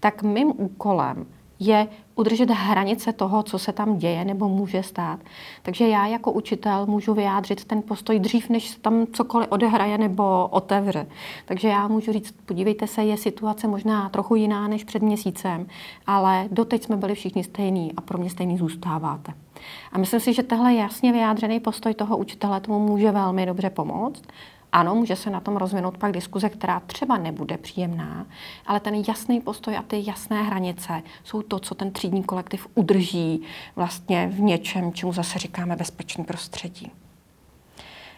tak 0.00 0.22
mým 0.22 0.52
úkolem 0.56 1.26
je 1.58 1.88
udržet 2.16 2.50
hranice 2.50 3.12
toho, 3.12 3.42
co 3.42 3.58
se 3.58 3.72
tam 3.72 3.96
děje 3.98 4.24
nebo 4.24 4.48
může 4.48 4.82
stát. 4.82 5.20
Takže 5.62 5.88
já 5.88 6.06
jako 6.06 6.32
učitel 6.32 6.86
můžu 6.86 7.14
vyjádřit 7.14 7.64
ten 7.64 7.82
postoj 7.82 8.18
dřív, 8.18 8.48
než 8.48 8.68
se 8.68 8.80
tam 8.80 9.06
cokoliv 9.12 9.48
odehraje 9.50 9.98
nebo 9.98 10.48
otevře. 10.50 11.06
Takže 11.44 11.68
já 11.68 11.88
můžu 11.88 12.12
říct, 12.12 12.34
podívejte 12.46 12.86
se, 12.86 13.04
je 13.04 13.16
situace 13.16 13.68
možná 13.68 14.08
trochu 14.08 14.34
jiná 14.34 14.68
než 14.68 14.84
před 14.84 15.02
měsícem, 15.02 15.66
ale 16.06 16.48
doteď 16.50 16.84
jsme 16.84 16.96
byli 16.96 17.14
všichni 17.14 17.44
stejní 17.44 17.92
a 17.96 18.00
pro 18.00 18.18
mě 18.18 18.30
stejný 18.30 18.58
zůstáváte. 18.58 19.32
A 19.92 19.98
myslím 19.98 20.20
si, 20.20 20.34
že 20.34 20.42
tehle 20.42 20.74
jasně 20.74 21.12
vyjádřený 21.12 21.60
postoj 21.60 21.94
toho 21.94 22.16
učitele 22.16 22.60
tomu 22.60 22.86
může 22.86 23.10
velmi 23.10 23.46
dobře 23.46 23.70
pomoct. 23.70 24.22
Ano, 24.76 24.94
může 24.94 25.16
se 25.16 25.30
na 25.30 25.40
tom 25.40 25.56
rozvinout 25.56 25.98
pak 25.98 26.12
diskuze, 26.12 26.48
která 26.48 26.80
třeba 26.80 27.18
nebude 27.18 27.58
příjemná, 27.58 28.26
ale 28.66 28.80
ten 28.80 28.94
jasný 29.08 29.40
postoj 29.40 29.76
a 29.76 29.82
ty 29.82 30.02
jasné 30.06 30.42
hranice 30.42 31.02
jsou 31.24 31.42
to, 31.42 31.58
co 31.58 31.74
ten 31.74 31.92
třídní 31.92 32.22
kolektiv 32.22 32.66
udrží 32.74 33.42
vlastně 33.76 34.28
v 34.28 34.40
něčem, 34.40 34.92
čemu 34.92 35.12
zase 35.12 35.38
říkáme 35.38 35.76
bezpečný 35.76 36.24
prostředí. 36.24 36.92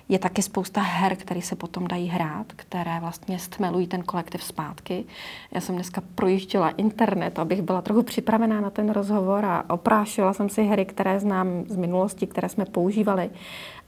Je 0.09 0.19
taky 0.19 0.43
spousta 0.43 0.81
her, 0.81 1.17
které 1.17 1.43
se 1.43 1.57
potom 1.57 1.87
dají 1.87 2.09
hrát, 2.09 2.47
které 2.57 3.01
vlastně 3.01 3.39
stmelují 3.39 3.87
ten 3.87 4.03
kolektiv 4.03 4.45
zpátky. 4.45 5.05
Já 5.53 5.61
jsem 5.61 5.75
dneska 5.75 6.03
projížděla 6.15 6.71
internet, 6.71 7.39
abych 7.39 7.63
byla 7.63 7.83
trochu 7.83 8.03
připravená 8.03 8.61
na 8.61 8.71
ten 8.71 8.91
rozhovor 8.91 9.45
a 9.45 9.65
oprášila 9.71 10.33
jsem 10.33 10.49
si 10.49 10.63
hry, 10.63 10.85
které 10.85 11.21
znám 11.21 11.65
z 11.69 11.77
minulosti, 11.77 12.27
které 12.27 12.49
jsme 12.49 12.65
používali. 12.65 13.31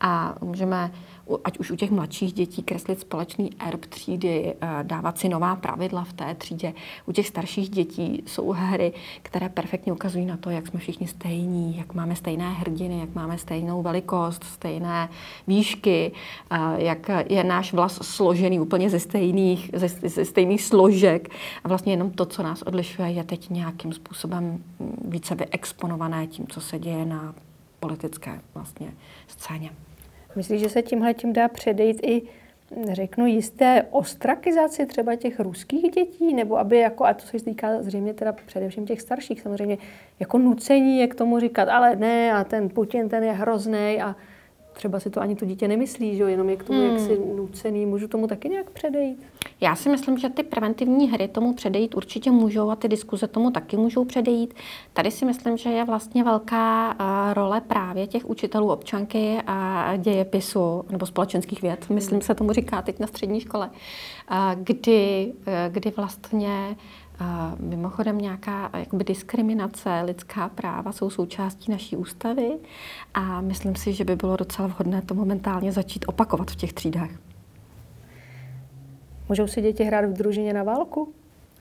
A 0.01 0.35
můžeme 0.41 0.91
ať 1.45 1.59
už 1.59 1.71
u 1.71 1.77
těch 1.77 1.91
mladších 1.91 2.33
dětí 2.33 2.63
kreslit 2.63 3.01
společný 3.01 3.51
erb 3.59 3.87
třídy, 3.87 4.55
eh, 4.61 4.69
dávat 4.83 5.19
si 5.19 5.29
nová 5.29 5.57
pravidla 5.57 6.05
v 6.05 6.13
té 6.13 6.35
třídě. 6.35 6.75
U 7.07 7.13
těch 7.13 7.29
starších 7.29 7.69
dětí 7.69 8.23
jsou 8.27 8.51
hry, 8.51 8.93
které 9.23 9.49
perfektně 9.49 9.93
ukazují 9.93 10.27
na 10.27 10.37
to, 10.37 10.51
jak 10.51 10.67
jsme 10.67 10.81
všichni 10.81 11.07
stejní, 11.07 11.79
jak 11.79 11.95
máme 11.95 12.17
stejné 12.17 12.51
hrdiny, 12.51 13.01
jak 13.01 13.15
máme 13.15 13.39
stejnou 13.39 13.83
velikost, 13.83 14.45
stejné 14.45 15.09
výšky, 15.47 16.13
eh, 16.51 16.59
jak 16.77 17.11
je 17.29 17.45
náš 17.45 17.73
vlas 17.73 17.99
složený 18.03 18.61
úplně 18.61 18.91
ze 18.91 19.01
stejných, 19.01 19.71
ze, 19.75 19.89
ze 19.89 20.25
stejných 20.25 20.63
složek. 20.63 21.29
A 21.65 21.69
vlastně 21.69 21.93
jenom 21.93 22.11
to, 22.11 22.27
co 22.27 22.43
nás 22.43 22.63
odlišuje, 22.63 23.09
je 23.11 23.25
teď 23.25 23.51
nějakým 23.51 23.93
způsobem 23.93 24.45
mm, 24.45 24.97
více 25.05 25.35
vyexponované 25.35 26.27
tím, 26.27 26.47
co 26.47 26.61
se 26.61 26.79
děje 26.79 27.07
na 27.07 27.35
politické 27.81 28.41
vlastně 28.55 28.93
scéně. 29.27 29.71
Myslíš, 30.37 30.61
že 30.61 30.69
se 30.69 30.83
tímhle 30.83 31.15
tím 31.15 31.33
dá 31.33 31.49
předejít 31.49 32.01
i 32.03 32.23
řeknu, 32.93 33.27
jisté 33.27 33.87
ostrakizaci 33.91 34.87
třeba 34.87 35.17
těch 35.17 35.41
ruských 35.41 35.91
dětí, 35.91 36.35
nebo 36.35 36.59
aby 36.59 36.79
jako, 36.79 37.05
a 37.05 37.15
to 37.15 37.27
se 37.27 37.45
týká 37.45 37.83
zřejmě 37.83 38.15
teda 38.15 38.33
především 38.47 38.87
těch 38.87 39.01
starších, 39.01 39.41
samozřejmě, 39.41 39.79
jako 40.21 40.39
nucení 40.39 40.99
je 40.99 41.07
k 41.07 41.15
tomu 41.15 41.41
říkat, 41.41 41.69
ale 41.69 41.97
ne, 41.97 42.33
a 42.33 42.45
ten 42.45 42.69
Putin, 42.69 43.09
ten 43.09 43.25
je 43.25 43.33
hrozný 43.33 44.03
a 44.03 44.17
třeba 44.81 45.01
si 45.01 45.11
to 45.11 45.21
ani 45.21 45.37
to 45.37 45.45
dítě 45.45 45.69
nemyslí, 45.69 46.17
že 46.17 46.23
jo, 46.23 46.29
jenom 46.29 46.51
je 46.51 46.57
k 46.57 46.65
tomu 46.65 46.81
hmm. 46.81 46.91
jaksi 46.91 47.19
nucený. 47.37 47.87
Můžu 47.87 48.09
tomu 48.09 48.27
taky 48.27 48.49
nějak 48.49 48.71
předejít? 48.71 49.27
Já 49.61 49.77
si 49.77 49.89
myslím, 49.89 50.19
že 50.19 50.29
ty 50.29 50.43
preventivní 50.43 51.11
hry 51.11 51.29
tomu 51.29 51.55
předejít 51.55 51.95
určitě 51.95 52.31
můžou 52.31 52.71
a 52.71 52.77
ty 52.77 52.89
diskuze 52.89 53.29
tomu 53.29 53.51
taky 53.51 53.77
můžou 53.77 54.05
předejít. 54.05 54.55
Tady 54.93 55.11
si 55.11 55.25
myslím, 55.25 55.57
že 55.57 55.71
je 55.71 55.85
vlastně 55.85 56.25
velká 56.25 56.95
uh, 56.95 57.35
role 57.35 57.61
právě 57.61 58.07
těch 58.07 58.31
učitelů 58.31 58.73
občanky 58.73 59.39
a 59.47 59.93
dějepisu 59.97 60.85
nebo 60.91 61.07
společenských 61.07 61.63
věd, 61.63 61.91
myslím 61.91 62.21
se 62.21 62.35
tomu 62.35 62.53
říká 62.53 62.83
teď 62.83 62.99
na 62.99 63.07
střední 63.07 63.41
škole, 63.41 63.71
uh, 64.31 64.37
kdy, 64.55 65.33
uh, 65.39 65.53
kdy 65.69 65.93
vlastně 65.97 66.77
Mimochodem 67.61 68.19
nějaká 68.19 68.71
jakoby 68.79 69.05
diskriminace, 69.05 70.01
lidská 70.05 70.49
práva 70.49 70.93
jsou 70.93 71.11
součástí 71.11 71.73
naší 71.73 71.97
ústavy 71.97 72.59
a 73.15 73.41
myslím 73.41 73.77
si, 73.77 73.93
že 73.93 74.05
by 74.05 74.17
bylo 74.17 74.37
docela 74.37 74.69
vhodné 74.69 75.03
to 75.03 75.15
momentálně 75.15 75.73
začít 75.73 76.05
opakovat 76.09 76.51
v 76.51 76.57
těch 76.57 76.73
třídách. 76.73 77.11
Můžou 79.29 79.47
si 79.47 79.63
děti 79.63 79.85
hrát 79.85 80.05
v 80.05 80.13
družině 80.13 80.53
na 80.53 80.63
válku? 80.63 81.15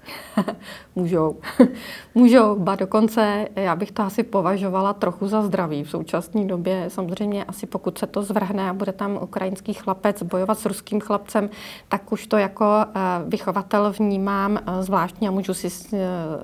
Můžou. 0.96 1.38
Můžou, 2.16 2.56
ba 2.56 2.76
dokonce 2.76 3.48
já 3.56 3.76
bych 3.76 3.92
to 3.92 4.04
asi 4.04 4.24
považovala 4.24 4.94
trochu 4.94 5.28
za 5.28 5.42
zdravý 5.42 5.84
v 5.84 5.90
současné 5.90 6.46
době. 6.46 6.86
Samozřejmě 6.88 7.44
asi 7.44 7.68
pokud 7.68 7.98
se 7.98 8.08
to 8.08 8.24
zvrhne 8.24 8.70
a 8.70 8.74
bude 8.74 8.92
tam 8.92 9.20
ukrajinský 9.22 9.74
chlapec 9.74 10.24
bojovat 10.24 10.60
s 10.60 10.66
ruským 10.66 11.00
chlapcem, 11.00 11.50
tak 11.88 12.12
už 12.12 12.28
to 12.28 12.38
jako 12.38 12.66
eh, 12.66 13.00
vychovatel 13.28 13.94
vnímám 14.00 14.58
eh, 14.58 14.84
zvláštně 14.84 15.28
a 15.28 15.32
můžu 15.32 15.54
si 15.54 15.68
eh, 15.94 15.98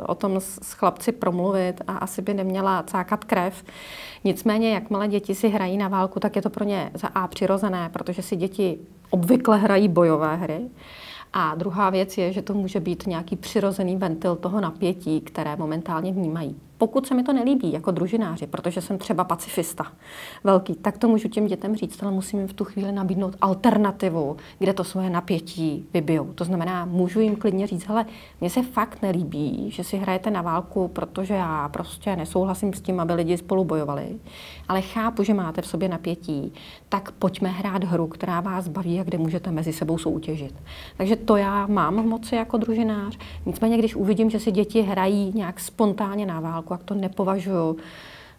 o 0.07 0.15
tom 0.15 0.39
s 0.39 0.73
chlapci 0.73 1.11
promluvit 1.11 1.81
a 1.87 1.97
asi 1.97 2.21
by 2.21 2.33
neměla 2.33 2.83
cákat 2.83 3.23
krev. 3.23 3.63
Nicméně, 4.23 4.73
jakmile 4.73 5.07
děti 5.07 5.35
si 5.35 5.49
hrají 5.49 5.77
na 5.77 5.87
válku, 5.87 6.19
tak 6.19 6.35
je 6.35 6.41
to 6.41 6.49
pro 6.49 6.65
ně 6.65 6.91
za 6.93 7.07
A 7.07 7.27
přirozené, 7.27 7.89
protože 7.93 8.21
si 8.21 8.35
děti 8.35 8.77
obvykle 9.09 9.57
hrají 9.57 9.87
bojové 9.87 10.35
hry. 10.35 10.69
A 11.37 11.55
druhá 11.55 11.89
věc 11.89 12.17
je, 12.17 12.33
že 12.33 12.41
to 12.41 12.53
může 12.53 12.79
být 12.79 13.07
nějaký 13.07 13.35
přirozený 13.35 13.95
ventil 13.95 14.35
toho 14.35 14.61
napětí, 14.61 15.21
které 15.21 15.55
momentálně 15.55 16.11
vnímají. 16.11 16.55
Pokud 16.77 17.07
se 17.07 17.15
mi 17.15 17.23
to 17.23 17.33
nelíbí 17.33 17.71
jako 17.71 17.91
družináři, 17.91 18.47
protože 18.47 18.81
jsem 18.81 18.97
třeba 18.97 19.23
pacifista 19.23 19.85
velký, 20.43 20.75
tak 20.75 20.97
to 20.97 21.07
můžu 21.07 21.27
těm 21.27 21.47
dětem 21.47 21.75
říct, 21.75 22.03
ale 22.03 22.11
musím 22.11 22.39
jim 22.39 22.47
v 22.47 22.53
tu 22.53 22.63
chvíli 22.63 22.91
nabídnout 22.91 23.35
alternativu, 23.41 24.37
kde 24.59 24.73
to 24.73 24.83
svoje 24.83 25.09
napětí 25.09 25.85
vybijou. 25.93 26.33
To 26.33 26.43
znamená, 26.43 26.85
můžu 26.85 27.19
jim 27.19 27.35
klidně 27.35 27.67
říct, 27.67 27.87
hele, 27.87 28.05
mně 28.41 28.49
se 28.49 28.61
fakt 28.63 29.01
nelíbí, 29.01 29.71
že 29.71 29.83
si 29.83 29.97
hrajete 29.97 30.31
na 30.31 30.41
válku, 30.41 30.87
protože 30.87 31.33
já 31.33 31.69
prostě 31.69 32.15
nesouhlasím 32.15 32.73
s 32.73 32.81
tím, 32.81 32.99
aby 32.99 33.13
lidi 33.13 33.37
spolu 33.37 33.65
bojovali, 33.65 34.19
ale 34.67 34.81
chápu, 34.81 35.23
že 35.23 35.33
máte 35.33 35.61
v 35.61 35.67
sobě 35.67 35.89
napětí, 35.89 36.53
tak 36.89 37.11
pojďme 37.11 37.49
hrát 37.49 37.83
hru, 37.83 38.07
která 38.07 38.41
vás 38.41 38.67
baví 38.67 38.99
a 38.99 39.03
kde 39.03 39.17
můžete 39.17 39.51
mezi 39.51 39.73
sebou 39.73 39.97
soutěžit. 39.97 40.53
Takže 40.97 41.15
to 41.15 41.35
já 41.35 41.67
mám 41.67 42.03
v 42.03 42.05
moci 42.05 42.35
jako 42.35 42.57
družinář. 42.57 43.17
Nicméně, 43.45 43.77
když 43.77 43.95
uvidím, 43.95 44.29
že 44.29 44.39
si 44.39 44.51
děti 44.51 44.81
hrají 44.81 45.31
nějak 45.35 45.59
spontánně 45.59 46.25
na 46.25 46.39
válku, 46.39 46.64
jak 46.73 46.83
to 46.83 46.93
nepovažuju 46.93 47.77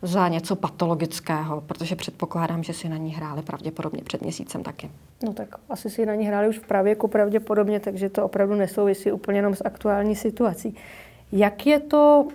za 0.02 0.28
něco 0.28 0.56
patologického, 0.56 1.61
protože 1.61 1.97
předpokládám, 1.97 2.62
že 2.62 2.73
si 2.73 2.88
na 2.88 2.97
ní 2.97 3.11
hráli 3.14 3.42
pravděpodobně 3.42 4.02
před 4.02 4.23
měsícem 4.23 4.62
taky. 4.62 4.90
No 5.25 5.33
tak 5.33 5.49
asi 5.68 5.90
si 5.90 6.06
na 6.06 6.14
ní 6.14 6.26
hráli 6.26 6.49
už 6.49 6.59
v 6.59 6.66
pravěku 6.66 7.09
pravděpodobně, 7.09 7.80
takže 7.80 8.09
to 8.09 8.25
opravdu 8.25 8.54
nesouvisí 8.54 9.12
úplně 9.12 9.38
jenom 9.38 9.54
s 9.54 9.64
aktuální 9.64 10.16
situací. 10.16 10.76
Jak 11.33 11.66
je 11.66 11.80
to 11.80 12.28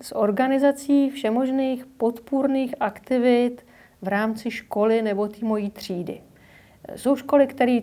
s 0.00 0.16
organizací 0.16 1.10
všemožných 1.10 1.86
podpůrných 1.86 2.74
aktivit 2.80 3.66
v 4.02 4.08
rámci 4.08 4.50
školy 4.50 5.02
nebo 5.02 5.28
té 5.28 5.46
mojí 5.46 5.70
třídy? 5.70 6.20
Jsou 6.96 7.16
školy, 7.16 7.46
které 7.46 7.80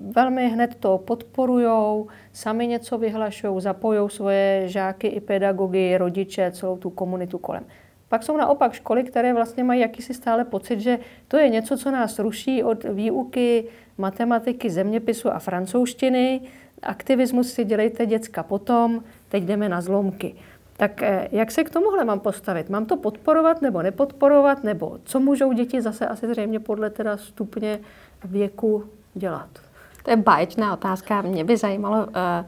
velmi 0.00 0.48
hned 0.48 0.74
to 0.74 0.98
podporují, 0.98 2.04
sami 2.32 2.66
něco 2.66 2.98
vyhlašují, 2.98 3.60
zapojují 3.60 4.10
svoje 4.10 4.62
žáky 4.68 5.06
i 5.06 5.20
pedagogy, 5.20 5.98
rodiče, 5.98 6.50
celou 6.50 6.76
tu 6.76 6.90
komunitu 6.90 7.38
kolem. 7.38 7.64
Pak 8.08 8.22
jsou 8.22 8.36
naopak 8.36 8.72
školy, 8.72 9.04
které 9.04 9.34
vlastně 9.34 9.64
mají 9.64 9.80
jakýsi 9.80 10.14
stále 10.14 10.44
pocit, 10.44 10.80
že 10.80 10.98
to 11.28 11.36
je 11.36 11.48
něco, 11.48 11.76
co 11.76 11.90
nás 11.90 12.18
ruší 12.18 12.64
od 12.64 12.84
výuky 12.84 13.64
matematiky, 13.98 14.70
zeměpisu 14.70 15.30
a 15.30 15.38
francouzštiny. 15.38 16.40
Aktivismus 16.82 17.52
si 17.52 17.64
dělejte 17.64 18.06
děcka 18.06 18.42
potom, 18.42 19.04
teď 19.28 19.44
jdeme 19.44 19.68
na 19.68 19.80
zlomky. 19.80 20.34
Tak 20.76 21.02
eh, 21.02 21.28
jak 21.32 21.50
se 21.50 21.64
k 21.64 21.70
tomuhle 21.70 22.04
mám 22.04 22.20
postavit? 22.20 22.70
Mám 22.70 22.86
to 22.86 22.96
podporovat 22.96 23.62
nebo 23.62 23.82
nepodporovat? 23.82 24.64
Nebo 24.64 24.98
co 25.04 25.20
můžou 25.20 25.52
děti 25.52 25.80
zase 25.82 26.06
asi 26.08 26.28
zřejmě 26.28 26.60
podle 26.60 26.90
teda 26.90 27.16
stupně 27.16 27.80
věku 28.24 28.84
dělat? 29.14 29.48
To 30.02 30.10
je 30.10 30.16
báječná 30.16 30.72
otázka. 30.72 31.22
Mě 31.22 31.44
by 31.44 31.56
zajímalo, 31.56 32.06
eh, 32.14 32.44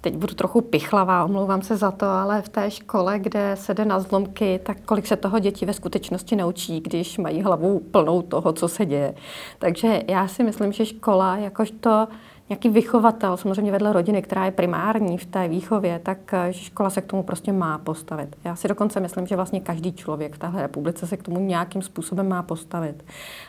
teď 0.00 0.16
budu 0.16 0.34
trochu 0.34 0.60
pichlavá, 0.60 1.24
omlouvám 1.24 1.62
se 1.62 1.76
za 1.76 1.90
to, 1.90 2.06
ale 2.06 2.42
v 2.42 2.48
té 2.48 2.70
škole, 2.70 3.18
kde 3.18 3.56
se 3.58 3.74
jde 3.74 3.84
na 3.84 4.00
zlomky, 4.00 4.60
tak 4.62 4.80
kolik 4.80 5.06
se 5.06 5.16
toho 5.16 5.38
děti 5.38 5.66
ve 5.66 5.72
skutečnosti 5.72 6.36
naučí, 6.36 6.80
když 6.80 7.18
mají 7.18 7.42
hlavu 7.42 7.80
plnou 7.80 8.22
toho, 8.22 8.52
co 8.52 8.68
se 8.68 8.86
děje. 8.86 9.14
Takže 9.58 10.02
já 10.08 10.28
si 10.28 10.44
myslím, 10.44 10.72
že 10.72 10.86
škola 10.86 11.36
jakožto 11.36 12.08
nějaký 12.48 12.68
vychovatel, 12.68 13.36
samozřejmě 13.36 13.72
vedle 13.72 13.92
rodiny, 13.92 14.22
která 14.22 14.44
je 14.44 14.50
primární 14.50 15.18
v 15.18 15.24
té 15.24 15.48
výchově, 15.48 16.00
tak 16.02 16.18
eh, 16.34 16.52
škola 16.52 16.90
se 16.90 17.00
k 17.00 17.06
tomu 17.06 17.22
prostě 17.22 17.52
má 17.52 17.78
postavit. 17.78 18.36
Já 18.44 18.56
si 18.56 18.68
dokonce 18.68 19.00
myslím, 19.00 19.26
že 19.26 19.36
vlastně 19.36 19.60
každý 19.60 19.92
člověk 19.92 20.34
v 20.34 20.38
téhle 20.38 20.62
republice 20.62 21.06
se 21.06 21.16
k 21.16 21.22
tomu 21.22 21.40
nějakým 21.40 21.82
způsobem 21.82 22.28
má 22.28 22.42
postavit. 22.42 23.04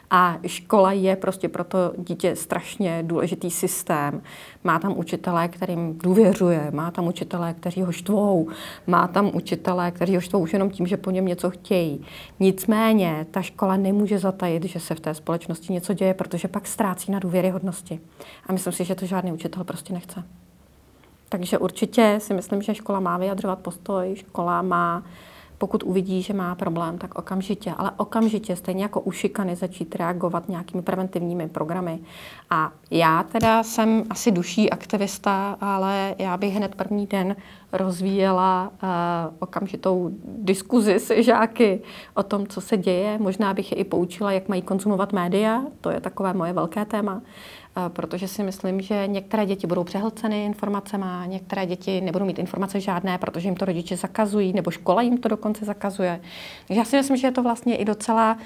A 0.09 0.37
škola 0.47 0.91
je 0.91 1.15
prostě 1.15 1.49
pro 1.49 1.63
to 1.63 1.93
dítě 1.97 2.35
strašně 2.35 3.03
důležitý 3.03 3.51
systém. 3.51 4.21
Má 4.63 4.79
tam 4.79 4.97
učitelé, 4.97 5.47
kterým 5.47 5.97
důvěřuje, 5.97 6.71
má 6.71 6.91
tam 6.91 7.07
učitelé, 7.07 7.53
kteří 7.53 7.81
ho 7.81 7.91
štvou, 7.91 8.49
má 8.87 9.07
tam 9.07 9.31
učitelé, 9.33 9.91
kteří 9.91 10.15
ho 10.15 10.21
štvou 10.21 10.39
už 10.39 10.53
jenom 10.53 10.69
tím, 10.69 10.87
že 10.87 10.97
po 10.97 11.11
něm 11.11 11.25
něco 11.25 11.49
chtějí. 11.49 12.05
Nicméně 12.39 13.25
ta 13.31 13.41
škola 13.41 13.77
nemůže 13.77 14.19
zatajit, 14.19 14.63
že 14.63 14.79
se 14.79 14.95
v 14.95 14.99
té 14.99 15.13
společnosti 15.13 15.73
něco 15.73 15.93
děje, 15.93 16.13
protože 16.13 16.47
pak 16.47 16.67
ztrácí 16.67 17.11
na 17.11 17.19
důvěryhodnosti. 17.19 17.99
A 18.47 18.53
myslím 18.53 18.73
si, 18.73 18.84
že 18.85 18.95
to 18.95 19.05
žádný 19.05 19.33
učitel 19.33 19.63
prostě 19.63 19.93
nechce. 19.93 20.23
Takže 21.29 21.57
určitě 21.57 22.17
si 22.21 22.33
myslím, 22.33 22.61
že 22.61 22.75
škola 22.75 22.99
má 22.99 23.17
vyjadřovat 23.17 23.59
postoj, 23.59 24.15
škola 24.15 24.61
má 24.61 25.03
pokud 25.57 25.83
uvidí, 25.83 26.21
že 26.21 26.33
má 26.33 26.55
problém, 26.55 26.97
tak 26.97 27.15
okamžitě, 27.15 27.73
ale 27.77 27.91
okamžitě, 27.97 28.55
stejně 28.55 28.83
jako 28.83 29.01
u 29.01 29.11
šikany, 29.11 29.55
začít 29.55 29.95
reagovat 29.95 30.49
nějakými 30.49 30.81
preventivními 30.81 31.49
programy. 31.49 31.99
A 32.49 32.71
já 32.91 33.23
teda 33.23 33.63
jsem 33.63 34.03
asi 34.09 34.31
duší 34.31 34.69
aktivista, 34.69 35.57
ale 35.61 36.15
já 36.19 36.37
bych 36.37 36.53
hned 36.53 36.75
první 36.75 37.07
den 37.07 37.35
rozvíjela 37.71 38.71
uh, 38.83 38.89
okamžitou 39.39 40.11
diskuzi 40.37 40.99
se 40.99 41.23
žáky 41.23 41.81
o 42.13 42.23
tom, 42.23 42.47
co 42.47 42.61
se 42.61 42.77
děje. 42.77 43.17
Možná 43.17 43.53
bych 43.53 43.71
je 43.71 43.77
i 43.77 43.83
poučila, 43.83 44.31
jak 44.31 44.49
mají 44.49 44.61
konzumovat 44.61 45.13
média, 45.13 45.61
to 45.81 45.89
je 45.89 45.99
takové 45.99 46.33
moje 46.33 46.53
velké 46.53 46.85
téma 46.85 47.21
protože 47.87 48.27
si 48.27 48.43
myslím, 48.43 48.81
že 48.81 49.07
některé 49.07 49.45
děti 49.45 49.67
budou 49.67 49.83
přehlceny 49.83 50.45
informacemi, 50.45 51.05
některé 51.25 51.65
děti 51.65 52.01
nebudou 52.01 52.25
mít 52.25 52.39
informace 52.39 52.79
žádné, 52.79 53.17
protože 53.17 53.47
jim 53.47 53.55
to 53.55 53.65
rodiče 53.65 53.97
zakazují, 53.97 54.53
nebo 54.53 54.71
škola 54.71 55.01
jim 55.01 55.17
to 55.17 55.29
dokonce 55.29 55.65
zakazuje. 55.65 56.21
Takže 56.67 56.79
já 56.79 56.85
si 56.85 56.97
myslím, 56.97 57.17
že 57.17 57.27
je 57.27 57.31
to 57.31 57.43
vlastně 57.43 57.75
i 57.75 57.85
docela 57.85 58.37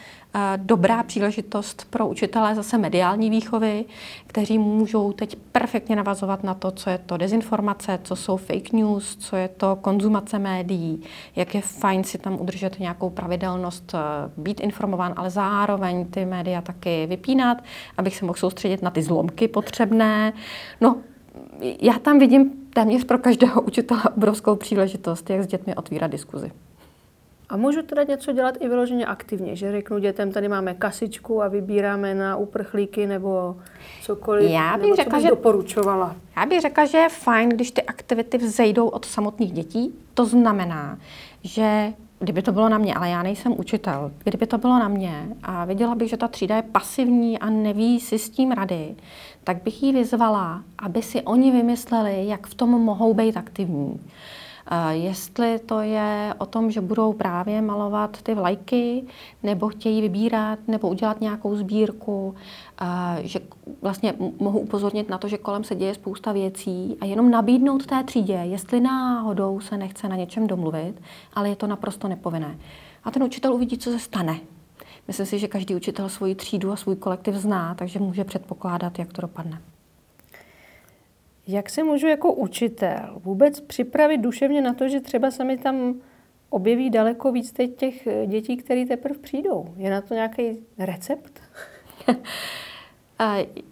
dobrá 0.57 1.03
příležitost 1.03 1.87
pro 1.89 2.07
učitele 2.07 2.55
zase 2.55 2.77
mediální 2.77 3.29
výchovy, 3.29 3.85
kteří 4.27 4.57
můžou 4.57 5.11
teď 5.11 5.35
perfektně 5.51 5.95
navazovat 5.95 6.43
na 6.43 6.53
to, 6.53 6.71
co 6.71 6.89
je 6.89 6.97
to 6.97 7.17
dezinformace, 7.17 7.99
co 8.03 8.15
jsou 8.15 8.37
fake 8.37 8.73
news, 8.73 9.15
co 9.15 9.35
je 9.35 9.47
to 9.47 9.75
konzumace 9.75 10.39
médií, 10.39 11.01
jak 11.35 11.55
je 11.55 11.61
fajn 11.61 12.03
si 12.03 12.17
tam 12.17 12.41
udržet 12.41 12.79
nějakou 12.79 13.09
pravidelnost, 13.09 13.93
eh, 13.93 13.97
být 14.37 14.59
informován, 14.59 15.13
ale 15.17 15.29
zároveň 15.29 16.05
ty 16.05 16.25
média 16.25 16.61
taky 16.61 17.05
vypínat, 17.07 17.57
abych 17.97 18.15
se 18.15 18.25
mohl 18.25 18.37
soustředit 18.37 18.81
na 18.81 18.91
ty 18.91 19.03
zlomky 19.19 19.47
potřebné. 19.47 20.33
No, 20.81 20.95
já 21.81 21.99
tam 21.99 22.19
vidím 22.19 22.51
téměř 22.73 23.03
pro 23.03 23.17
každého 23.17 23.61
učitele 23.67 24.03
obrovskou 24.15 24.55
příležitost, 24.55 25.29
jak 25.29 25.43
s 25.43 25.47
dětmi 25.47 25.75
otvírat 25.75 26.11
diskuzi. 26.11 26.51
A 27.49 27.57
můžu 27.57 27.81
teda 27.81 28.03
něco 28.03 28.31
dělat 28.31 28.55
i 28.59 28.67
vyloženě 28.67 29.05
aktivně, 29.05 29.55
že 29.55 29.71
řeknu 29.71 29.99
dětem, 29.99 30.31
tady 30.31 30.47
máme 30.47 30.73
kasičku 30.73 31.43
a 31.43 31.47
vybíráme 31.47 32.15
na 32.15 32.37
uprchlíky 32.37 33.07
nebo 33.07 33.55
cokoliv, 34.01 34.51
já 34.51 34.77
bych 34.77 34.83
nebo 34.83 34.95
řekla, 34.95 35.17
bych 35.17 35.23
že, 35.23 35.29
doporučovala. 35.29 36.15
Já 36.37 36.45
bych 36.45 36.61
řekla, 36.61 36.85
že 36.85 36.97
je 36.97 37.09
fajn, 37.09 37.49
když 37.49 37.71
ty 37.71 37.83
aktivity 37.83 38.37
vzejdou 38.37 38.87
od 38.87 39.05
samotných 39.05 39.51
dětí. 39.51 39.93
To 40.13 40.25
znamená, 40.25 40.97
že 41.43 41.93
kdyby 42.19 42.41
to 42.41 42.51
bylo 42.51 42.69
na 42.69 42.77
mě, 42.77 42.93
ale 42.93 43.09
já 43.09 43.23
nejsem 43.23 43.53
učitel, 43.59 44.11
kdyby 44.23 44.47
to 44.47 44.57
bylo 44.57 44.79
na 44.79 44.87
mě 44.87 45.27
a 45.43 45.65
viděla 45.65 45.95
bych, 45.95 46.09
že 46.09 46.17
ta 46.17 46.27
třída 46.27 46.55
je 46.55 46.61
pasivní 46.61 47.39
a 47.39 47.49
neví 47.49 47.99
si 47.99 48.19
s 48.19 48.29
tím 48.29 48.51
rady, 48.51 48.95
tak 49.43 49.63
bych 49.63 49.83
jí 49.83 49.93
vyzvala, 49.93 50.63
aby 50.77 51.01
si 51.01 51.21
oni 51.21 51.51
vymysleli, 51.51 52.27
jak 52.27 52.47
v 52.47 52.53
tom 52.53 52.69
mohou 52.69 53.13
být 53.13 53.37
aktivní. 53.37 53.99
Jestli 54.91 55.59
to 55.59 55.81
je 55.81 56.33
o 56.37 56.45
tom, 56.45 56.71
že 56.71 56.81
budou 56.81 57.13
právě 57.13 57.61
malovat 57.61 58.21
ty 58.21 58.35
vlajky, 58.35 59.03
nebo 59.43 59.69
chtějí 59.69 60.01
vybírat, 60.01 60.59
nebo 60.67 60.89
udělat 60.89 61.21
nějakou 61.21 61.55
sbírku, 61.55 62.35
že 63.21 63.39
vlastně 63.81 64.13
mohu 64.39 64.59
upozornit 64.59 65.09
na 65.09 65.17
to, 65.17 65.27
že 65.27 65.37
kolem 65.37 65.63
se 65.63 65.75
děje 65.75 65.93
spousta 65.93 66.31
věcí 66.31 66.97
a 67.01 67.05
jenom 67.05 67.31
nabídnout 67.31 67.85
té 67.85 68.03
třídě, 68.03 68.33
jestli 68.33 68.79
náhodou 68.79 69.59
se 69.59 69.77
nechce 69.77 70.07
na 70.09 70.15
něčem 70.15 70.47
domluvit, 70.47 71.01
ale 71.33 71.49
je 71.49 71.55
to 71.55 71.67
naprosto 71.67 72.07
nepovinné. 72.07 72.57
A 73.03 73.11
ten 73.11 73.23
učitel 73.23 73.53
uvidí, 73.53 73.77
co 73.77 73.91
se 73.91 73.99
stane. 73.99 74.39
Myslím 75.07 75.25
si, 75.25 75.39
že 75.39 75.47
každý 75.47 75.75
učitel 75.75 76.09
svoji 76.09 76.35
třídu 76.35 76.71
a 76.71 76.75
svůj 76.75 76.95
kolektiv 76.95 77.35
zná, 77.35 77.75
takže 77.75 77.99
může 77.99 78.23
předpokládat, 78.23 78.99
jak 78.99 79.13
to 79.13 79.21
dopadne. 79.21 79.61
Jak 81.51 81.69
se 81.69 81.83
můžu 81.83 82.07
jako 82.07 82.33
učitel 82.33 83.21
vůbec 83.23 83.59
připravit 83.59 84.17
duševně 84.17 84.61
na 84.61 84.73
to, 84.73 84.89
že 84.89 84.99
třeba 84.99 85.31
se 85.31 85.43
mi 85.43 85.57
tam 85.57 86.01
objeví 86.49 86.89
daleko 86.89 87.31
víc 87.31 87.51
teď 87.51 87.75
těch 87.75 88.07
dětí, 88.27 88.57
které 88.57 88.85
teprve 88.85 89.19
přijdou? 89.19 89.65
Je 89.77 89.89
na 89.89 90.01
to 90.01 90.13
nějaký 90.13 90.65
recept? 90.77 91.41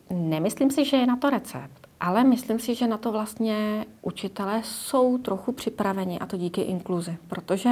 Nemyslím 0.09 0.71
si, 0.71 0.85
že 0.85 0.97
je 0.97 1.07
na 1.07 1.15
to 1.15 1.29
recept. 1.29 1.76
Ale 1.99 2.23
myslím 2.23 2.59
si, 2.59 2.75
že 2.75 2.87
na 2.87 2.97
to 2.97 3.11
vlastně 3.11 3.85
učitelé 4.01 4.61
jsou 4.63 5.17
trochu 5.17 5.51
připraveni 5.51 6.19
a 6.19 6.25
to 6.25 6.37
díky 6.37 6.61
inkluzi, 6.61 7.17
protože 7.27 7.69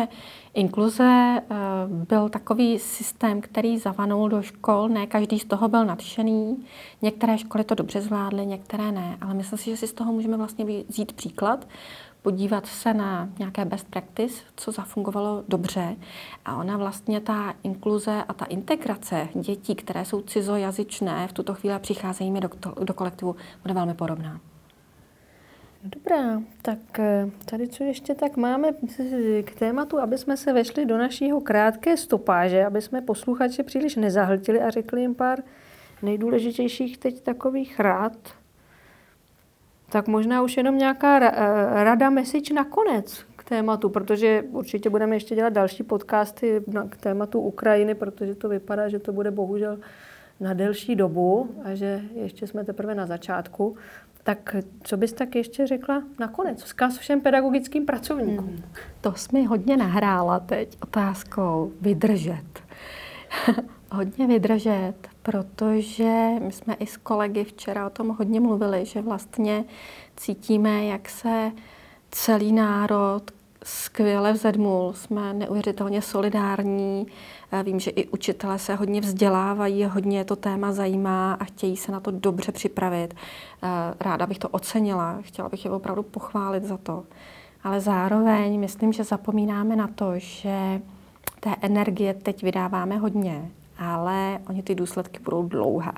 inkluze 0.54 1.04
eh, 1.04 1.56
byl 1.88 2.30
takový 2.30 2.80
systém, 2.80 3.42
který 3.42 3.78
zavanul 3.78 4.30
do 4.30 4.42
škol, 4.42 4.90
ne 4.90 5.08
každý 5.08 5.40
z 5.40 5.46
toho 5.46 5.68
byl 5.68 5.86
nadšený, 5.86 6.66
některé 7.02 7.38
školy 7.38 7.64
to 7.64 7.76
dobře 7.76 8.02
zvládly, 8.02 8.46
některé 8.46 8.92
ne, 8.92 9.18
ale 9.22 9.34
myslím 9.34 9.60
si, 9.60 9.70
že 9.70 9.78
si 9.78 9.88
z 9.88 9.94
toho 9.94 10.14
můžeme 10.14 10.38
vlastně 10.38 10.66
vzít 10.90 11.14
příklad, 11.14 11.68
podívat 12.26 12.66
se 12.66 12.94
na 12.94 13.30
nějaké 13.40 13.66
best 13.66 13.88
practice, 13.90 14.44
co 14.56 14.72
zafungovalo 14.72 15.44
dobře. 15.48 15.96
A 16.46 16.56
ona 16.58 16.78
vlastně 16.78 17.22
ta 17.22 17.54
inkluze 17.64 18.24
a 18.28 18.34
ta 18.34 18.46
integrace 18.46 19.28
dětí, 19.34 19.76
které 19.76 20.06
jsou 20.06 20.22
cizojazyčné, 20.22 21.28
v 21.28 21.34
tuto 21.34 21.54
chvíli 21.54 21.80
přicházejí 21.80 22.32
mi 22.32 22.42
do, 22.42 22.50
do 22.82 22.94
kolektivu, 22.94 23.36
bude 23.62 23.74
velmi 23.74 23.94
podobná. 23.94 24.40
Dobrá, 25.84 26.42
tak 26.62 27.00
eh, 27.00 27.30
tady 27.46 27.68
co 27.68 27.84
ještě 27.84 28.16
tak 28.16 28.38
máme 28.38 28.68
k 29.44 29.56
tématu, 29.60 30.00
aby 30.00 30.18
jsme 30.18 30.38
se 30.38 30.54
vešli 30.54 30.86
do 30.86 30.98
našího 30.98 31.42
krátké 31.42 31.98
stopáže, 31.98 32.66
aby 32.66 32.82
jsme 32.82 33.02
posluchače 33.02 33.64
příliš 33.64 33.96
nezahltili 33.96 34.62
a 34.62 34.70
řekli 34.70 35.02
jim 35.02 35.16
pár 35.16 35.44
nejdůležitějších 36.02 36.98
teď 36.98 37.22
takových 37.22 37.80
rád, 37.80 38.18
tak 39.96 40.08
možná 40.08 40.42
už 40.42 40.58
jenom 40.58 40.78
nějaká 40.78 41.18
eh, 41.18 41.84
rada 41.84 42.10
message 42.10 42.54
nakonec 42.54 43.26
k 43.36 43.44
tématu, 43.44 43.90
protože 43.90 44.44
určitě 44.52 44.90
budeme 44.90 45.16
ještě 45.16 45.36
dělat 45.36 45.54
další 45.54 45.84
podcasty 45.84 46.62
k 46.90 46.98
tématu 46.98 47.40
Ukrajiny, 47.40 47.96
protože 47.96 48.36
to 48.36 48.50
vypadá, 48.50 48.90
že 48.90 49.00
to 49.00 49.14
bude 49.14 49.32
bohužel 49.32 49.80
na 50.40 50.54
delší 50.54 50.96
dobu 50.96 51.50
a 51.64 51.76
že 51.76 52.02
ještě 52.16 52.48
jsme 52.48 52.64
teprve 52.64 52.96
na 52.96 53.06
začátku. 53.06 53.78
Tak 54.24 54.56
co 54.84 54.98
bys 54.98 55.14
tak 55.14 55.36
ještě 55.36 55.68
řekla 55.68 56.04
nakonec? 56.20 56.64
Vzkaz 56.64 56.98
všem 56.98 57.22
pedagogickým 57.22 57.86
pracovníkům. 57.86 58.48
Hmm. 58.48 58.64
To 59.02 59.14
jsme 59.14 59.48
hodně 59.48 59.78
nahrála 59.78 60.40
teď 60.40 60.78
otázkou 60.84 61.72
vydržet. 61.82 62.46
hodně 63.92 64.28
vydržet, 64.28 64.94
protože 65.26 66.30
my 66.40 66.52
jsme 66.52 66.74
i 66.74 66.86
s 66.86 66.98
kolegy 66.98 67.44
včera 67.44 67.88
o 67.88 67.90
tom 67.90 68.10
hodně 68.10 68.40
mluvili, 68.40 68.86
že 68.86 69.02
vlastně 69.02 69.66
cítíme, 70.18 70.86
jak 70.86 71.10
se 71.10 71.52
celý 72.12 72.52
národ 72.52 73.32
skvěle 73.64 74.34
vzedmul, 74.34 74.94
jsme 74.94 75.34
neuvěřitelně 75.34 76.02
solidární. 76.02 77.08
Vím, 77.64 77.80
že 77.80 77.92
i 77.92 78.08
učitelé 78.08 78.60
se 78.60 78.76
hodně 78.76 79.02
vzdělávají, 79.02 79.86
hodně 79.86 80.26
to 80.26 80.36
téma 80.36 80.72
zajímá 80.72 81.34
a 81.34 81.44
chtějí 81.44 81.78
se 81.78 81.92
na 81.92 82.00
to 82.00 82.12
dobře 82.12 82.52
připravit. 82.52 83.14
Ráda 84.00 84.26
bych 84.26 84.40
to 84.40 84.50
ocenila, 84.50 85.18
chtěla 85.22 85.50
bych 85.50 85.66
je 85.66 85.72
opravdu 85.72 86.04
pochválit 86.04 86.64
za 86.64 86.78
to. 86.78 87.04
Ale 87.64 87.82
zároveň 87.82 88.60
myslím, 88.60 88.94
že 88.94 89.04
zapomínáme 89.04 89.76
na 89.76 89.88
to, 89.88 90.12
že 90.16 90.82
té 91.40 91.56
energie 91.62 92.14
teď 92.14 92.44
vydáváme 92.44 92.98
hodně 92.98 93.52
ale 93.78 94.40
oni 94.50 94.64
ty 94.64 94.76
důsledky 94.76 95.20
budou 95.20 95.44
dlouhé. 95.44 95.94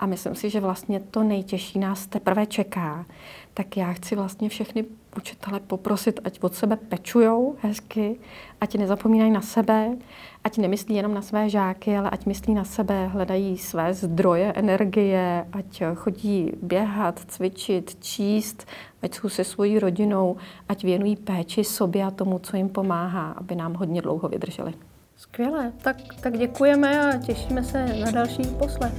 A 0.00 0.06
myslím 0.06 0.34
si, 0.34 0.50
že 0.50 0.60
vlastně 0.60 1.00
to 1.00 1.22
nejtěžší 1.22 1.78
nás 1.78 2.06
teprve 2.06 2.46
čeká. 2.46 3.06
Tak 3.54 3.76
já 3.76 3.92
chci 3.92 4.16
vlastně 4.16 4.48
všechny 4.48 4.84
učitele 5.16 5.60
poprosit, 5.60 6.20
ať 6.24 6.42
od 6.42 6.54
sebe 6.54 6.76
pečujou 6.76 7.56
hezky, 7.62 8.18
ať 8.60 8.74
nezapomínají 8.74 9.30
na 9.30 9.40
sebe, 9.40 9.96
ať 10.44 10.58
nemyslí 10.58 10.94
jenom 10.94 11.14
na 11.14 11.22
své 11.22 11.48
žáky, 11.48 11.96
ale 11.96 12.10
ať 12.10 12.26
myslí 12.26 12.54
na 12.54 12.64
sebe, 12.64 13.06
hledají 13.06 13.58
své 13.58 13.94
zdroje 13.94 14.52
energie, 14.52 15.46
ať 15.52 15.82
chodí 15.94 16.52
běhat, 16.62 17.20
cvičit, 17.28 18.04
číst, 18.04 18.66
ať 19.02 19.14
jsou 19.14 19.28
se 19.28 19.44
svojí 19.44 19.78
rodinou, 19.78 20.36
ať 20.68 20.84
věnují 20.84 21.16
péči 21.16 21.64
sobě 21.64 22.04
a 22.04 22.10
tomu, 22.10 22.38
co 22.38 22.56
jim 22.56 22.68
pomáhá, 22.68 23.30
aby 23.30 23.54
nám 23.54 23.74
hodně 23.74 24.02
dlouho 24.02 24.28
vydrželi. 24.28 24.74
Skvělé, 25.20 25.72
tak, 25.82 25.96
tak 26.20 26.38
děkujeme 26.38 27.12
a 27.12 27.16
těšíme 27.16 27.64
se 27.64 27.86
na 27.86 28.10
další 28.10 28.42
poslech. 28.58 28.92